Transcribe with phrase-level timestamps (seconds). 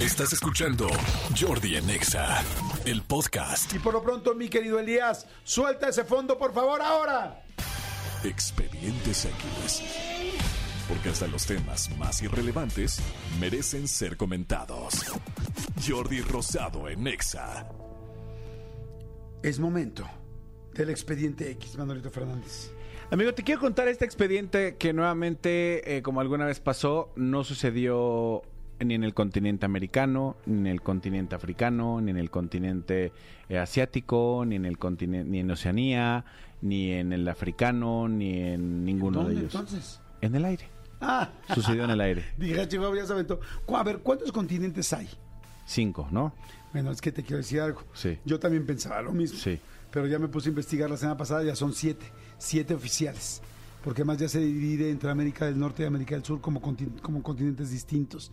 [0.00, 0.88] Estás escuchando
[1.38, 2.42] Jordi en Exa,
[2.86, 3.74] el podcast.
[3.74, 7.44] Y por lo pronto, mi querido Elías, suelta ese fondo, por favor, ahora.
[8.24, 9.82] Expedientes X.
[10.88, 12.98] Porque hasta los temas más irrelevantes
[13.38, 15.04] merecen ser comentados.
[15.86, 17.68] Jordi Rosado en Exa.
[19.42, 20.08] Es momento
[20.72, 22.72] del expediente X, Manolito Fernández.
[23.10, 28.42] Amigo, te quiero contar este expediente que nuevamente, eh, como alguna vez pasó, no sucedió
[28.84, 33.12] ni en el continente americano, ni en el continente africano, ni en el continente
[33.48, 36.24] eh, asiático, ni en el continente, ni en Oceanía,
[36.62, 39.54] ni en el africano, ni en ninguno de ¿Dónde ellos.
[39.54, 40.00] entonces?
[40.20, 40.68] En el aire.
[41.00, 42.24] Ah, Sucedió en el aire.
[42.36, 43.40] dije, chico, ya se aventó.
[43.74, 45.08] A ver, ¿cuántos continentes hay?
[45.64, 46.34] Cinco, ¿no?
[46.72, 47.82] Bueno, es que te quiero decir algo.
[47.94, 48.18] Sí.
[48.24, 49.38] Yo también pensaba lo mismo.
[49.38, 49.58] Sí.
[49.90, 52.06] Pero ya me puse a investigar la semana pasada, ya son siete.
[52.38, 53.42] Siete oficiales.
[53.82, 57.00] Porque además ya se divide entre América del Norte y América del Sur como, contin-
[57.00, 58.30] como continentes distintos.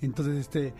[0.00, 0.74] Entonces, este,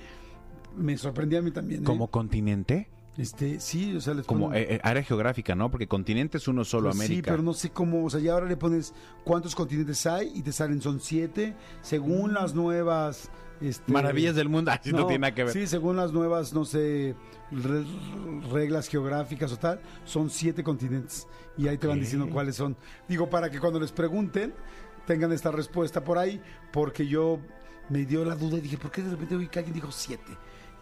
[0.76, 1.82] me sorprendía a mí también.
[1.82, 1.84] ¿eh?
[1.84, 5.70] Como continente, Este, sí, o sea, les como ponen- eh, eh, área geográfica, ¿no?
[5.70, 7.32] Porque continente es uno solo, Pues Sí, América.
[7.32, 8.94] pero no sé cómo, o sea, ya ahora le pones
[9.24, 13.30] cuántos continentes hay y te salen son siete, según las nuevas...
[13.60, 15.52] Este, Maravillas del mundo, así no, tiene nada que ver.
[15.52, 17.16] Sí, según las nuevas, no sé,
[17.50, 17.84] re-
[18.52, 21.26] reglas geográficas o tal, son siete continentes.
[21.56, 22.76] Y ahí te van diciendo cuáles son.
[23.08, 24.54] Digo, para que cuando les pregunten,
[25.08, 26.40] tengan esta respuesta por ahí,
[26.72, 27.40] porque yo
[27.88, 30.30] me dio la duda y dije, ¿por qué de repente oí que alguien dijo siete?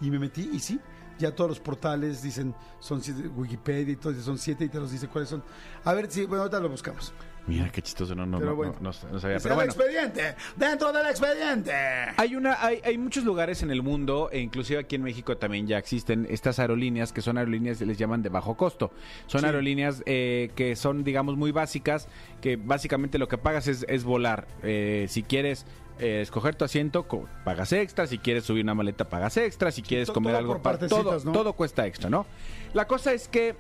[0.03, 0.79] Y me metí y sí,
[1.19, 4.91] ya todos los portales dicen, son siete, Wikipedia y todo, son siete y te los
[4.91, 5.43] dice cuáles son.
[5.85, 7.13] A ver, sí, bueno, ahorita lo buscamos.
[7.49, 8.73] Mira qué chistoso, no, no, Pero no, bueno.
[8.81, 9.37] no, no- no sabía.
[9.39, 9.73] Pero el bueno.
[9.73, 11.73] expediente, dentro del expediente.
[12.17, 15.67] Hay una, hay, hay muchos lugares en el mundo, e inclusive aquí en México también
[15.69, 18.91] ya existen estas aerolíneas que son aerolíneas les llaman de bajo costo.
[19.29, 19.47] Son Sí.
[19.47, 22.09] aerolíneas eh, que son, digamos, muy básicas,
[22.41, 24.49] que básicamente lo que pagas es, es volar.
[24.65, 25.67] Eh, si quieres
[25.99, 27.07] eh, escoger tu asiento,
[27.45, 28.07] pagas extra.
[28.07, 29.71] Si quieres subir una maleta, pagas extra.
[29.71, 31.33] Si quieres comer todo algo, por pa- partecitas, todo, ¿no?
[31.33, 32.27] todo cuesta extra, ¿no?
[32.75, 33.55] La cosa es que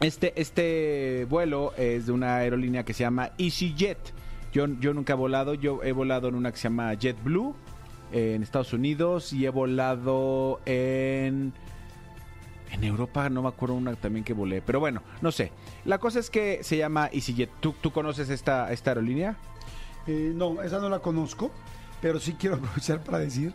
[0.00, 3.98] este, este vuelo es de una aerolínea que se llama EasyJet.
[4.52, 7.54] Yo, yo nunca he volado, yo he volado en una que se llama JetBlue
[8.12, 11.52] eh, en Estados Unidos y he volado en...
[12.70, 15.52] En Europa no me acuerdo una también que volé, pero bueno, no sé.
[15.84, 17.48] La cosa es que se llama EasyJet.
[17.60, 19.36] ¿Tú, tú conoces esta, esta aerolínea?
[20.06, 21.50] Eh, no, esa no la conozco,
[22.00, 23.52] pero sí quiero aprovechar para decir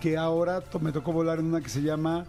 [0.00, 2.24] que ahora me tocó volar en una que se llama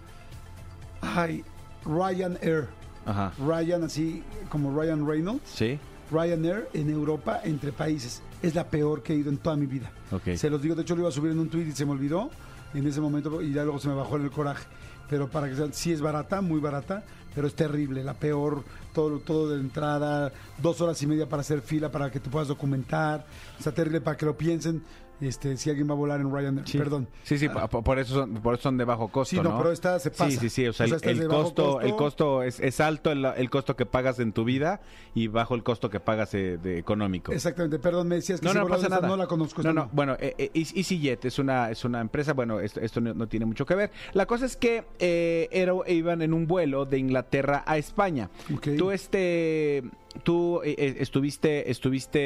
[1.02, 1.44] ay,
[1.86, 2.68] Ryanair.
[3.06, 3.32] Ajá.
[3.40, 5.50] Ryan, así como Ryan Reynolds.
[5.50, 5.80] ¿Sí?
[6.12, 8.22] Ryanair en Europa, entre países.
[8.42, 9.92] Es la peor que he ido en toda mi vida.
[10.12, 10.36] Ok.
[10.36, 11.92] Se los digo, de hecho lo iba a subir en un tweet y se me
[11.92, 12.30] olvidó
[12.74, 14.66] en ese momento y ya luego se me bajó en el coraje.
[15.10, 17.04] Pero para que sean, sí es barata, muy barata,
[17.34, 21.62] pero es terrible, la peor, todo, todo de entrada, dos horas y media para hacer
[21.62, 23.26] fila para que te puedas documentar.
[23.58, 24.84] Está terrible para que lo piensen.
[25.22, 26.78] Este, si alguien va a volar en Ryanair, Sí.
[26.78, 27.06] perdón.
[27.24, 29.74] Sí, sí, po- por, eso son, por eso son de bajo costo, Sí, no, pero
[29.74, 30.30] esta se pasa.
[30.32, 31.82] Sí, sí, sí, o sea, O sea, el, el de costo, costo.
[31.82, 34.80] el costo es, es alto el, el costo que pagas en tu vida
[35.16, 37.34] y bajo el costo que pagas eh, de económico.
[37.34, 39.06] Exactamente, perdón, me decías que No, si no pasa nada.
[39.10, 39.62] no la conozco.
[39.62, 43.14] No, no, bueno, eh, eh, EasyJet es una, es una empresa, bueno, esto, esto no,
[43.14, 43.92] no tiene mucho que ver.
[44.14, 48.30] La cosa es que eh, era- iban en un vuelo de Inglaterra a España.
[48.78, 49.84] Tú, este,
[50.24, 52.20] tú eh, eh, estuviste, estuviste,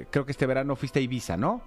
[0.00, 1.62] eh, creo que este verano fuiste a Ibiza, ¿no?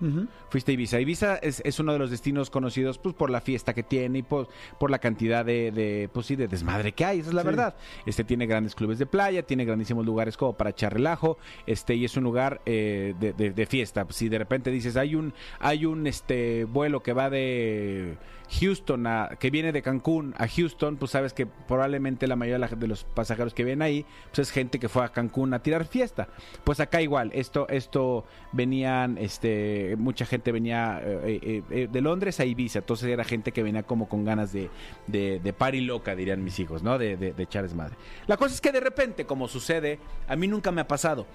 [0.49, 0.99] Fuiste a Ibiza.
[0.99, 4.23] Ibiza es, es uno de los destinos conocidos pues por la fiesta que tiene y
[4.23, 4.47] por,
[4.79, 7.47] por la cantidad de, de, pues sí, de desmadre que hay, esa es la Sí.
[7.47, 7.75] verdad.
[8.05, 11.37] Este tiene grandes clubes de playa, tiene grandísimos lugares como para echar relajo,
[11.67, 14.05] este, y es un lugar eh, de, de- de fiesta.
[14.09, 18.17] Si de repente dices, hay un, hay un este vuelo que va de
[18.61, 22.71] Houston a, que viene de Cancún a Houston, pues sabes que probablemente la mayoría de,
[22.71, 25.59] la- de los pasajeros que vienen ahí, pues es gente que fue a Cancún a
[25.59, 26.27] tirar fiesta.
[26.63, 32.39] Pues acá igual, esto, esto venían, este, mucha gente venía eh, eh, eh, de Londres
[32.39, 34.69] a Ibiza, entonces era gente que venía como con ganas de,
[35.07, 36.97] de, de loca, dirían mis hijos, ¿no?
[36.97, 37.95] De, de, de echar desmadre.
[38.27, 41.25] La cosa es que de repente, como sucede, a mí nunca me ha pasado.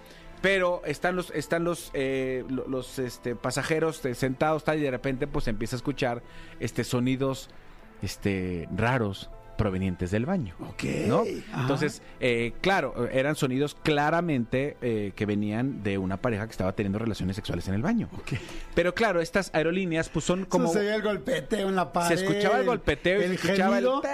[0.41, 4.91] Pero están los, están los, eh, lo- los este, pasajeros eh, sentados tal, y de
[4.93, 6.23] repente pues empieza a escuchar
[6.61, 7.51] este sonidos
[8.03, 9.29] este raros
[9.59, 10.55] provenientes del baño.
[10.61, 10.85] Ok.
[11.07, 11.25] ¿no?
[11.61, 16.99] Entonces, eh, claro, eran sonidos claramente eh, que venían de una pareja que estaba teniendo
[16.99, 18.09] relaciones sexuales en el baño.
[18.15, 18.39] Ok.
[18.75, 20.73] Pero claro, estas aerolíneas pues son como...
[20.73, 22.17] Se el golpeteo en la pared.
[22.17, 24.03] Se escuchaba el golpeteo y el se escuchaba gemido.
[24.03, 24.09] el...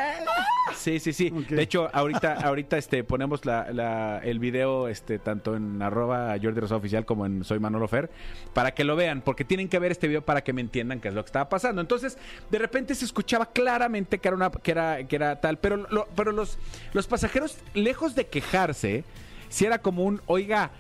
[0.77, 1.31] Sí, sí, sí.
[1.31, 6.61] De hecho, ahorita, ahorita este, ponemos la, la- el video este, tanto en arroba Jordi
[6.61, 8.11] Rosado Oficial como en Soy Manolo Fer
[8.53, 11.09] para que lo vean, porque tienen que ver este video para que me entiendan qué
[11.09, 11.81] es lo que estaba pasando.
[11.81, 12.19] Entonces,
[12.51, 16.09] de repente se escuchaba claramente que era una, que era, que era tal, pero, lo-
[16.15, 16.59] pero los,
[16.93, 19.05] los pasajeros, lejos de quejarse,
[19.49, 20.71] si era como un, oiga,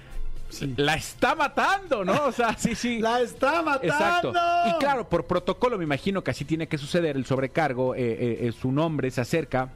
[0.76, 2.26] la está matando, ¿no?
[2.26, 2.98] O sea, sí, sí.
[3.00, 3.86] ¡La está matando!
[3.92, 4.32] Exacto.
[4.68, 7.16] Y claro, por protocolo me imagino que así tiene que suceder.
[7.16, 9.70] El sobrecargo, eh, eh, eh, su nombre se acerca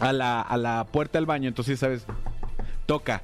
[0.00, 2.04] a la, a la puerta del baño, entonces, ¿sabes?
[2.86, 3.22] Toca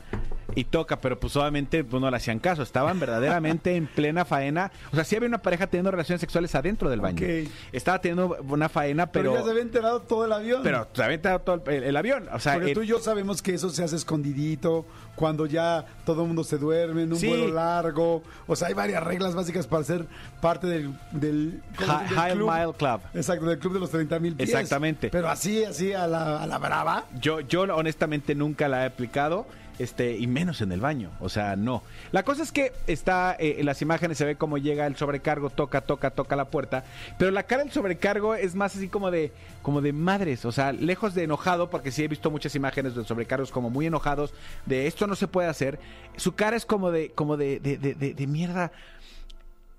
[0.54, 4.70] y toca, pero pues obviamente pues, no le hacían caso, estaban verdaderamente en plena faena.
[4.92, 7.26] O sea, sí había una pareja teniendo relaciones sexuales adentro del baño.
[7.72, 9.40] Estaba teniendo una faena, Pero, pero...
[9.40, 10.60] ya se había enterado todo el avión.
[10.62, 12.28] pero se había enterado todo el, el avión.
[12.32, 14.84] O sea, Porque el- tú y yo sabemos que eso se hace escondidito,
[15.16, 17.28] cuando ya todo el mundo se duerme, en un Sí.
[17.28, 18.22] vuelo largo.
[18.46, 20.06] O sea, hay varias reglas básicas para ser
[20.40, 22.50] parte del, del, High club.
[22.50, 23.00] Mile Club.
[23.14, 24.48] Exacto, del club de los 30 mil pies.
[24.48, 25.10] Exactamente.
[25.10, 27.04] Pero así, así a la, a la brava.
[27.20, 29.46] Yo, yo honestamente nunca la he aplicado,
[29.78, 31.10] este, y menos en el baño.
[31.20, 31.82] O sea, no.
[32.12, 35.50] La cosa es que está eh, en las imágenes, se ve cómo llega el sobrecargo,
[35.50, 36.84] toca, toca, toca la puerta.
[37.18, 39.32] Pero la cara del sobrecargo es más así como de,
[39.62, 40.44] como de madres.
[40.44, 43.86] O sea, lejos de enojado, porque sí he visto muchas imágenes de sobrecargos como muy
[43.86, 44.34] enojados,
[44.66, 45.78] de esto no se puede hacer.
[46.16, 48.72] Su cara es como de, como de, de, de, de- de mierda.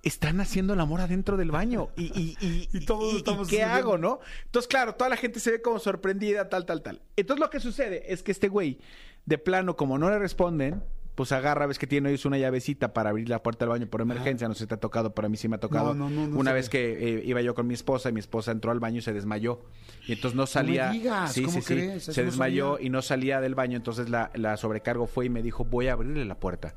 [0.02, 1.88] Están haciendo el amor adentro del baño.
[1.96, 4.20] Y, y, y, Y todos y- estamos ¿qué haciendo- hago, no?
[4.46, 7.02] Entonces, claro, toda la gente se ve como sorprendida, tal, tal, tal.
[7.16, 8.80] Entonces, lo que sucede es que este güey,
[9.26, 10.84] de plano, como no le responden,
[11.16, 14.02] pues agarra, ves que tiene hoy una llavecita para abrir la puerta del baño por
[14.02, 14.48] emergencia.
[14.48, 15.94] No sé si te ha tocado, pero a mí sí me ha tocado.
[15.94, 18.52] No, no, no, una vez que eh, iba yo con mi esposa y mi esposa
[18.52, 19.62] entró al baño y se desmayó.
[20.08, 20.90] Y entonces no salía.
[20.90, 21.74] digas, sí, ¿cómo sí, sí.
[21.74, 22.04] crees?
[22.04, 22.88] Se desmayó sabía.
[22.88, 23.78] y no salía del baño.
[23.78, 26.74] Entonces la, la sobrecargo fue y me dijo, voy a abrirle la puerta.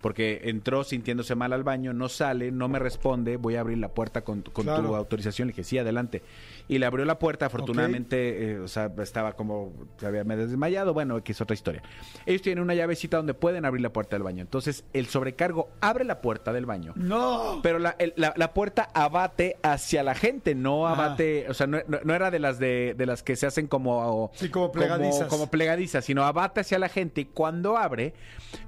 [0.00, 3.88] Porque entró sintiéndose mal al baño, no sale, no me responde, voy a abrir la
[3.88, 5.48] puerta con, con tu autorización.
[5.48, 6.22] Le dije, sí, adelante.
[6.68, 11.22] Y le abrió la puerta, afortunadamente, eh, o sea, estaba como, se había desmayado, bueno,
[11.22, 11.82] que es otra historia.
[12.26, 14.42] Ellos tienen una llavecita donde pueden abrir la puerta del baño.
[14.42, 16.92] Entonces, el sobrecargo abre la puerta del baño.
[16.96, 17.60] ¡No!
[17.62, 20.92] Pero la, el- la- la puerta abate hacia la gente, no Ah.
[20.92, 23.66] abate, o sea, no, no- no era de las de, de las que se hacen
[23.66, 25.28] como, Sí, como plegadizas.
[25.28, 28.14] como plegadizas, sino abate hacia la gente y cuando abre,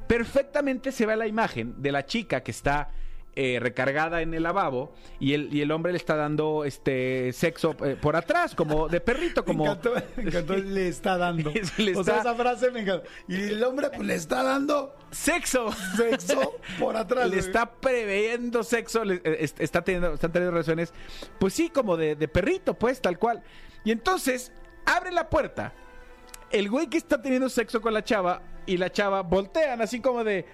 [0.06, 2.90] perfectamente se ve la imagen de la chica que está
[3.36, 7.76] eh, recargada en el lavabo y el, y el hombre le está dando este sexo
[7.84, 9.64] eh, por atrás, como de perrito, como...
[9.64, 11.52] Me encantó, me encantó, le está dando.
[11.78, 13.06] Le o sea, esa frase me encantó.
[13.28, 15.70] Y el hombre pues le está dando ¡Sexo!
[15.96, 17.24] sexo por atrás.
[17.24, 17.40] le güey.
[17.40, 20.92] está preveyendo sexo, le- eh, est- está teniendo, están teniendo relaciones,
[21.38, 23.42] pues sí, como de, de perrito, pues, tal cual.
[23.84, 24.52] Y entonces,
[24.86, 25.72] abre la puerta,
[26.50, 30.24] el güey que está teniendo sexo con la chava y la chava voltean así como
[30.24, 30.46] de,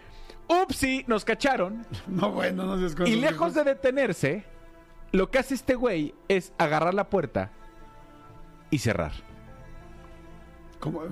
[0.63, 1.87] upsi, nos cacharon.
[2.09, 4.45] No, bueno, no con Y lejos de detenerse,
[5.13, 7.51] lo que hace este güey es agarrar la puerta
[8.71, 9.13] y cerrar.
[10.79, 11.03] ¿Cómo?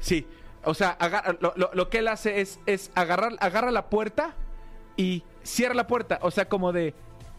[0.00, 0.26] Sí,
[0.64, 4.34] o sea, agarra- lo, lo- lo que él hace es, es agarrar, agarra la puerta
[4.96, 6.18] y cierra la puerta.
[6.22, 6.94] O sea, como de,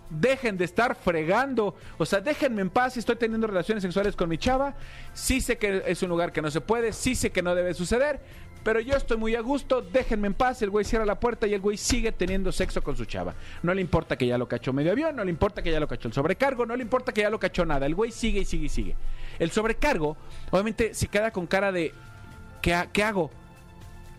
[0.10, 1.76] dejen de estar fregando.
[1.98, 4.76] O sea, déjenme en paz, estoy teniendo relaciones sexuales con mi chava.
[5.14, 7.74] Sí sé que es un lugar que no se puede, sí sé que no debe
[7.74, 8.22] suceder,
[8.64, 10.62] pero yo estoy muy a gusto, déjenme en paz.
[10.62, 13.34] El güey cierra la puerta y el güey sigue teniendo sexo con su chava.
[13.62, 15.88] No le importa que ya lo cachó medio avión, no le importa que ya lo
[15.88, 17.86] cachó el sobrecargo, no le importa que ya lo cachó nada.
[17.86, 18.96] El güey sigue y sigue y sigue.
[19.40, 20.16] El sobrecargo,
[20.50, 21.94] obviamente, se queda con cara de,
[22.62, 23.32] ¿qué, qué hago?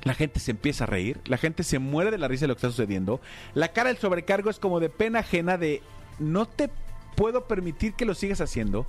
[0.03, 2.55] La gente se empieza a reír, la gente se muere de la risa de lo
[2.55, 3.23] que está sucediendo.
[3.55, 5.83] La cara del sobrecargo es como de pena ajena de
[6.19, 6.69] no te
[7.17, 8.87] puedo permitir que lo sigas haciendo,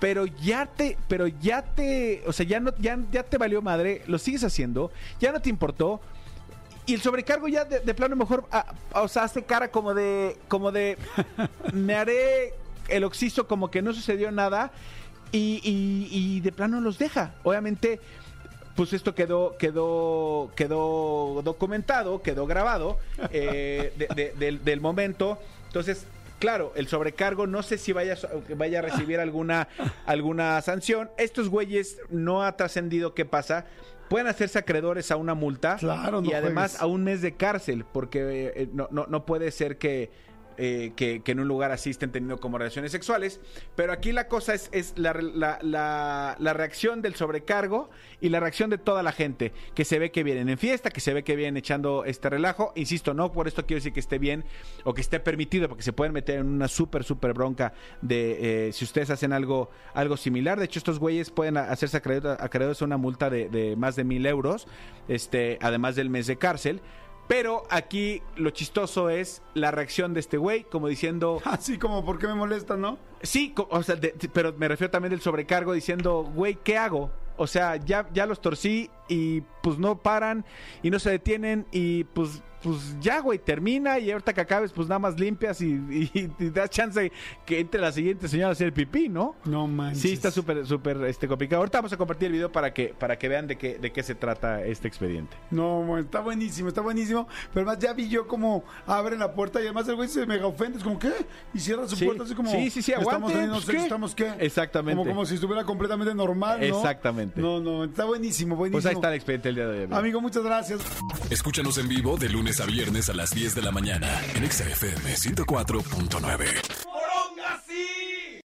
[0.00, 4.02] pero ya te, pero ya te, o sea, ya no, ya, ya te valió madre,
[4.06, 4.90] lo sigues haciendo,
[5.20, 6.00] ya no te importó.
[6.86, 10.36] Y el sobrecargo ya de, de plano mejor, ah, o sea, hace cara como de,
[10.48, 10.96] como de,
[11.72, 12.54] me haré
[12.88, 14.70] el oxiso como que no sucedió nada
[15.32, 17.34] y, y- y de plano los deja.
[17.42, 18.00] Obviamente,
[18.74, 22.98] pues esto quedó, quedó, quedó documentado, quedó grabado
[23.32, 25.38] eh, de- de- del, del momento.
[25.66, 26.06] Entonces,
[26.38, 28.16] claro, el sobrecargo, no sé si vaya,
[28.56, 29.68] vaya a recibir alguna,
[30.06, 31.10] alguna sanción.
[31.18, 33.66] Estos güeyes no ha trascendido qué pasa.
[34.08, 36.82] Pueden hacerse acreedores a una multa Claro, no y además juegues.
[36.82, 40.10] a un mes de cárcel, porque eh, no, no, no puede ser que,
[40.58, 43.40] eh, que, que en un lugar así estén teniendo como relaciones sexuales.
[43.76, 45.14] Pero aquí la cosa es, es la,
[45.62, 47.88] la- reacción del sobrecargo
[48.20, 51.00] y la reacción de toda la gente, que se ve que vienen en fiesta, que
[51.00, 52.72] se ve que vienen echando este relajo.
[52.74, 54.44] Insisto, no por esto quiero decir que esté bien
[54.84, 57.72] o que esté permitido, porque se pueden meter en una súper, súper bronca
[58.02, 60.58] de eh, si ustedes hacen algo, algo similar.
[60.58, 64.04] De hecho, estos güeyes pueden hacerse acreedor- acreedores a una multa de, de más de
[64.04, 64.66] mil euros,
[65.06, 66.80] este, además del mes de cárcel.
[67.28, 72.18] Pero aquí lo chistoso es la reacción de este güey, como diciendo, Así como, ¿por
[72.18, 72.98] qué me molesta, no?
[73.22, 77.10] sí, o sea, de- pero me refiero también del sobrecargo diciendo, güey, ¿qué hago?
[77.36, 80.44] O sea, ya, ya los torcí y pues no paran
[80.82, 84.88] y no se detienen y pues pues ya, güey, termina y ahorita que acabes, pues
[84.88, 87.10] nada más limpias y, y, y das chance
[87.46, 89.36] que entre la siguiente señora a hacer pipí, ¿no?
[89.44, 90.02] No manches.
[90.02, 91.60] Sí, está súper, súper este, complicado.
[91.60, 94.02] Ahorita vamos a compartir el video para que, para que vean de qué, de qué
[94.02, 95.36] se trata este expediente.
[95.50, 97.28] No, está buenísimo, está buenísimo.
[97.52, 100.46] Pero además ya vi yo como abren la puerta y además el güey se mega
[100.46, 100.78] ofende.
[100.78, 101.12] Es como, ¿qué?
[101.54, 102.04] Y cierra su Sí.
[102.04, 102.50] puerta así como.
[102.50, 103.84] Sí, sí, sí, Estamos aguante, teniendo pues, sexo, ¿qué?
[103.84, 104.32] ¿estamos qué?
[104.40, 104.96] Exactamente.
[104.98, 106.66] Como, como si estuviera completamente normal, ¿no?
[106.66, 107.40] Exactamente.
[107.40, 108.76] No, no, está buenísimo, buenísimo.
[108.80, 109.84] Pues ahí está el expediente el día de hoy.
[109.84, 109.96] amigo.
[109.96, 110.80] Amigo, muchas gracias.
[111.30, 114.64] Escúchanos en vivo de lunes a viernes a las 10 de la mañana en Exa
[114.64, 116.87] FM 104.9.